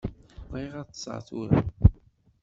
[0.51, 1.59] Bɣiɣ ad ṭṭseɣ tura.